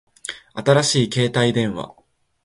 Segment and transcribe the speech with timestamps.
[0.55, 1.93] 新しい携帯電話